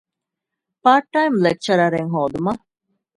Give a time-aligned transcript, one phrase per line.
[0.83, 2.63] ޕާޓް ޓައިމް ލެކްޗަރަރެއް ހޯދުމަށް